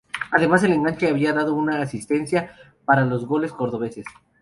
[0.31, 2.49] Además el enganche había dado una asistencia
[2.85, 4.05] para otro de los goles cordobeses.